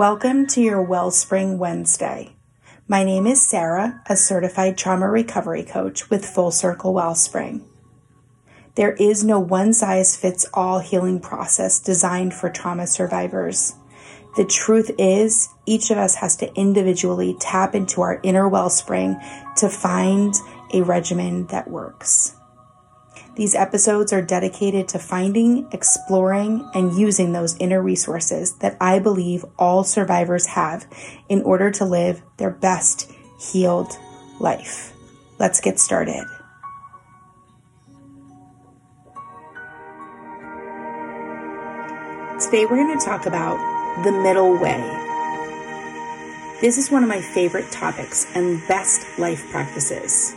[0.00, 2.34] Welcome to your Wellspring Wednesday.
[2.88, 7.68] My name is Sara, a certified trauma recovery coach with Full Circle Wellspring.
[8.76, 13.74] There is no one size fits all healing process designed for trauma survivors.
[14.38, 19.20] The truth is, each of us has to individually tap into our inner wellspring
[19.58, 20.32] to find
[20.72, 22.39] a regimen that works.
[23.40, 29.46] These episodes are dedicated to finding, exploring, and using those inner resources that I believe
[29.58, 30.86] all survivors have
[31.30, 33.96] in order to live their best healed
[34.40, 34.92] life.
[35.38, 36.22] Let's get started.
[42.44, 43.56] Today, we're going to talk about
[44.04, 44.82] the middle way.
[46.60, 50.36] This is one of my favorite topics and best life practices.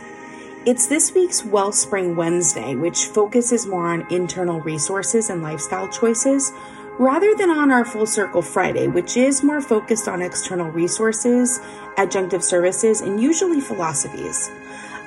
[0.66, 6.52] It's this week's Wellspring Wednesday, which focuses more on internal resources and lifestyle choices
[6.98, 11.60] rather than on our Full Circle Friday, which is more focused on external resources,
[11.98, 14.50] adjunctive services, and usually philosophies.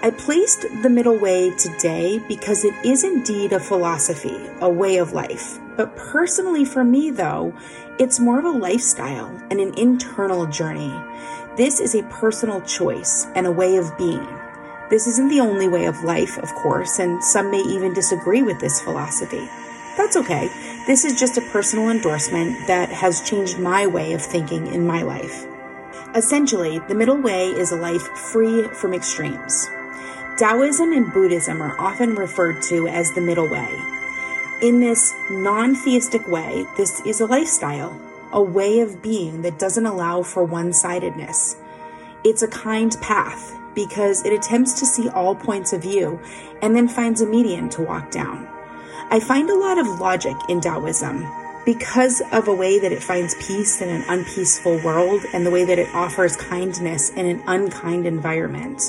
[0.03, 5.13] I placed the middle way today because it is indeed a philosophy, a way of
[5.13, 5.57] life.
[5.75, 7.51] But personally, for me, though,
[7.97, 10.93] it's more of a lifestyle and an internal journey.
[11.55, 14.27] This is a personal choice and a way of being.
[14.89, 18.59] This isn't the only way of life, of course, and some may even disagree with
[18.61, 19.49] this philosophy.
[19.97, 20.47] That's okay.
[20.87, 25.01] This is just a personal endorsement that has changed my way of thinking in my
[25.01, 25.45] life.
[26.15, 29.67] Essentially, the middle way is a life free from extremes.
[30.37, 33.69] Taoism and Buddhism are often referred to as the middle way.
[34.61, 37.99] In this non theistic way, this is a lifestyle,
[38.31, 41.57] a way of being that doesn't allow for one sidedness.
[42.23, 46.19] It's a kind path because it attempts to see all points of view
[46.63, 48.47] and then finds a median to walk down.
[49.11, 51.23] I find a lot of logic in Taoism
[51.63, 55.63] because of a way that it finds peace in an unpeaceful world and the way
[55.63, 58.81] that it offers kindness in an unkind environment.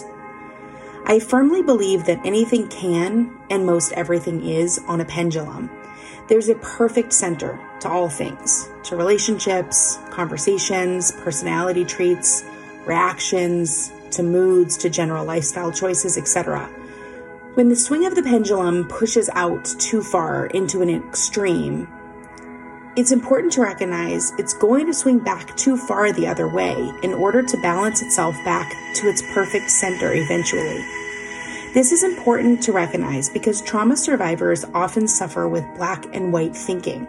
[1.04, 5.70] I firmly believe that anything can and most everything is on a pendulum.
[6.28, 12.42] There's a perfect center to all things, to relationships, conversations, personality traits,
[12.86, 16.68] reactions, to moods, to general lifestyle choices, etc.
[17.54, 21.88] When the swing of the pendulum pushes out too far into an extreme,
[22.96, 27.14] it's important to recognize it's going to swing back too far the other way in
[27.14, 30.84] order to balance itself back to its perfect center eventually.
[31.74, 37.06] This is important to recognize because trauma survivors often suffer with black and white thinking.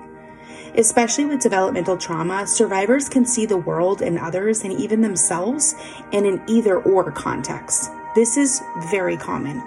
[0.75, 5.75] Especially with developmental trauma, survivors can see the world and others and even themselves
[6.11, 7.91] in an either or context.
[8.15, 9.59] This is very common.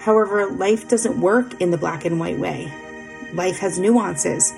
[0.00, 2.72] However, life doesn't work in the black and white way.
[3.34, 4.52] Life has nuances,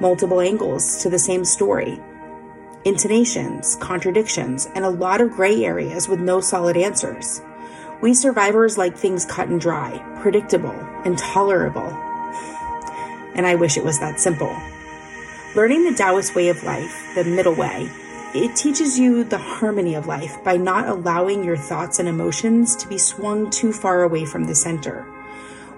[0.00, 2.00] multiple angles to the same story,
[2.84, 7.40] intonations, contradictions, and a lot of gray areas with no solid answers.
[8.00, 11.88] We survivors like things cut and dry, predictable, and tolerable.
[13.34, 14.54] And I wish it was that simple.
[15.56, 17.90] Learning the Taoist way of life, the middle way,
[18.34, 22.86] it teaches you the harmony of life by not allowing your thoughts and emotions to
[22.86, 25.04] be swung too far away from the center.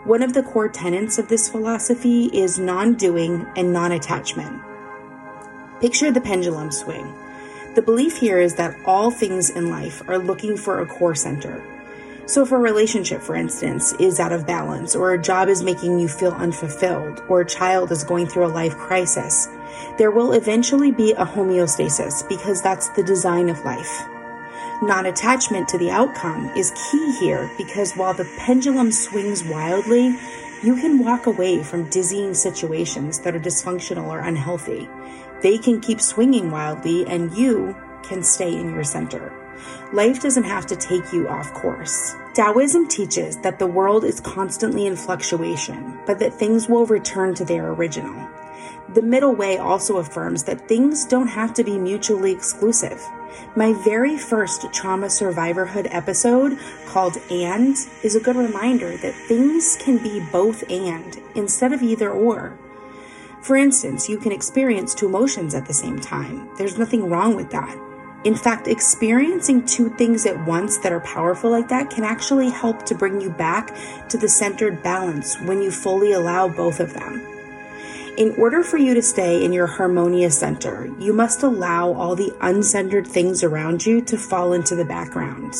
[0.02, 4.60] One of the core tenets of this philosophy is non doing and non attachment.
[5.80, 7.14] Picture the pendulum swing.
[7.76, 11.64] The belief here is that all things in life are looking for a core center.
[12.26, 16.00] So, if a relationship, for instance, is out of balance, or a job is making
[16.00, 19.48] you feel unfulfilled, or a child is going through a life crisis,
[19.96, 24.06] there will eventually be a homeostasis because that's the design of life.
[24.82, 30.16] Non attachment to the outcome is key here because while the pendulum swings wildly,
[30.62, 34.88] you can walk away from dizzying situations that are dysfunctional or unhealthy.
[35.42, 39.32] They can keep swinging wildly, and you can stay in your center.
[39.92, 42.14] Life doesn't have to take you off course.
[42.34, 47.44] Taoism teaches that the world is constantly in fluctuation, but that things will return to
[47.44, 48.28] their original.
[48.94, 53.02] The middle way also affirms that things don't have to be mutually exclusive.
[53.54, 59.98] My very first trauma survivorhood episode called And is a good reminder that things can
[60.02, 62.58] be both and instead of either or.
[63.42, 66.48] For instance, you can experience two emotions at the same time.
[66.56, 67.76] There's nothing wrong with that.
[68.24, 72.84] In fact, experiencing two things at once that are powerful like that can actually help
[72.86, 73.76] to bring you back
[74.08, 77.37] to the centered balance when you fully allow both of them.
[78.18, 82.34] In order for you to stay in your harmonious center, you must allow all the
[82.40, 85.54] uncentered things around you to fall into the background.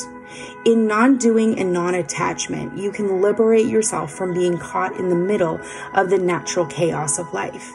[0.65, 5.15] In non doing and non attachment, you can liberate yourself from being caught in the
[5.15, 5.61] middle
[5.95, 7.73] of the natural chaos of life.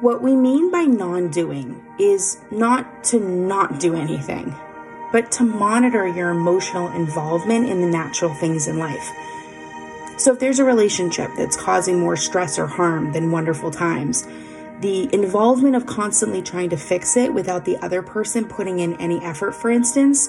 [0.00, 4.54] What we mean by non doing is not to not do anything,
[5.10, 9.10] but to monitor your emotional involvement in the natural things in life.
[10.20, 14.26] So, if there's a relationship that's causing more stress or harm than wonderful times,
[14.80, 19.18] the involvement of constantly trying to fix it without the other person putting in any
[19.24, 20.28] effort, for instance,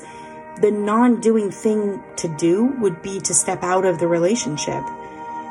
[0.61, 4.81] the non doing thing to do would be to step out of the relationship.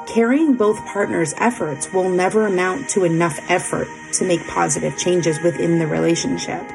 [0.07, 5.79] Carrying both partners' efforts will never amount to enough effort to make positive changes within
[5.79, 6.67] the relationship.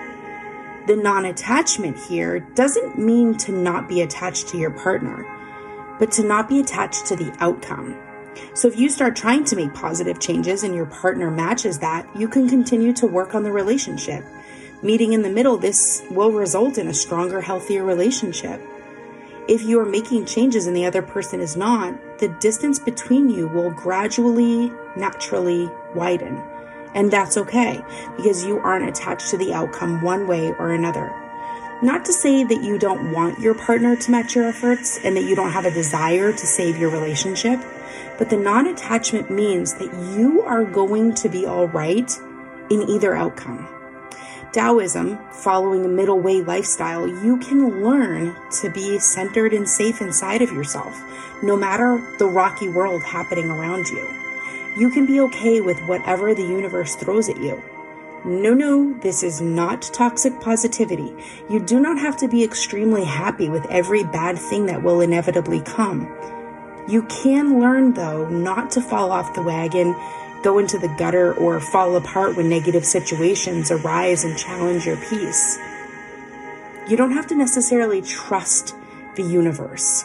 [0.85, 5.25] The non attachment here doesn't mean to not be attached to your partner,
[5.99, 7.97] but to not be attached to the outcome.
[8.53, 12.27] So if you start trying to make positive changes and your partner matches that, you
[12.27, 14.23] can continue to work on the relationship.
[14.81, 18.61] Meeting in the middle, this will result in a stronger, healthier relationship.
[19.47, 23.47] If you are making changes and the other person is not, the distance between you
[23.47, 26.41] will gradually, naturally widen.
[26.93, 27.83] And that's okay
[28.17, 31.13] because you aren't attached to the outcome one way or another.
[31.81, 35.23] Not to say that you don't want your partner to match your efforts and that
[35.23, 37.59] you don't have a desire to save your relationship,
[38.17, 42.09] but the non attachment means that you are going to be all right
[42.69, 43.67] in either outcome.
[44.53, 50.41] Taoism, following a middle way lifestyle, you can learn to be centered and safe inside
[50.41, 50.97] of yourself,
[51.43, 54.09] no matter the rocky world happening around you.
[54.77, 57.61] You can be okay with whatever the universe throws at you.
[58.25, 61.15] No, no, this is not toxic positivity.
[61.47, 65.61] You do not have to be extremely happy with every bad thing that will inevitably
[65.61, 66.11] come.
[66.87, 69.95] You can learn, though, not to fall off the wagon,
[70.41, 75.59] go into the gutter, or fall apart when negative situations arise and challenge your peace.
[76.89, 78.73] You don't have to necessarily trust
[79.15, 80.03] the universe,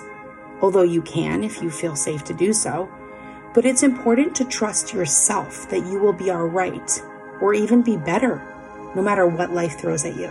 [0.61, 2.87] although you can if you feel safe to do so.
[3.55, 7.03] But it's important to trust yourself that you will be alright,
[7.41, 8.43] or even be better,
[8.95, 10.31] no matter what life throws at you.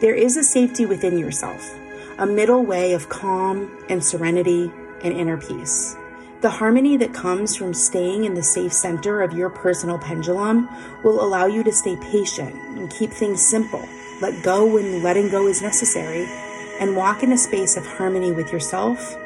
[0.00, 1.74] There is a safety within yourself,
[2.18, 4.70] a middle way of calm and serenity
[5.02, 5.96] and inner peace.
[6.40, 10.68] The harmony that comes from staying in the safe center of your personal pendulum
[11.02, 13.84] will allow you to stay patient and keep things simple,
[14.20, 16.28] let go when letting go is necessary,
[16.78, 19.16] and walk in a space of harmony with yourself,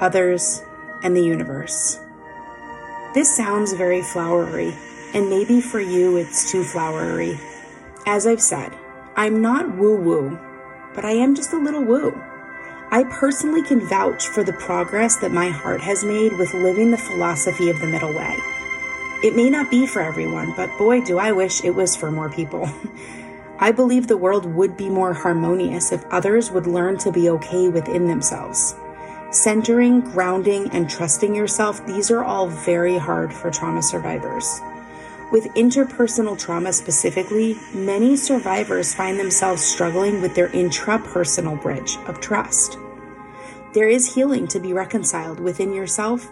[0.00, 0.62] others,
[1.02, 1.98] and the universe.
[3.12, 4.72] This sounds very flowery,
[5.14, 7.38] and maybe for you it's too flowery.
[8.06, 8.72] As I've said,
[9.16, 10.38] I'm not woo woo,
[10.94, 12.12] but I am just a little woo.
[12.90, 16.98] I personally can vouch for the progress that my heart has made with living the
[16.98, 18.36] philosophy of the middle way.
[19.22, 22.28] It may not be for everyone, but boy, do I wish it was for more
[22.28, 22.68] people.
[23.58, 27.68] I believe the world would be more harmonious if others would learn to be okay
[27.68, 28.74] within themselves.
[29.30, 34.60] Centering, grounding, and trusting yourself, these are all very hard for trauma survivors.
[35.32, 42.76] With interpersonal trauma specifically, many survivors find themselves struggling with their intrapersonal bridge of trust.
[43.72, 46.30] There is healing to be reconciled within yourself,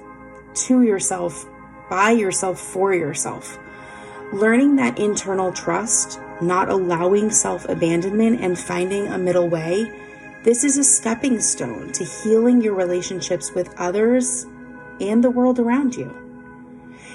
[0.66, 1.46] to yourself,
[1.88, 3.58] by yourself, for yourself.
[4.34, 9.90] Learning that internal trust, not allowing self abandonment, and finding a middle way,
[10.44, 14.44] this is a stepping stone to healing your relationships with others
[15.00, 16.29] and the world around you.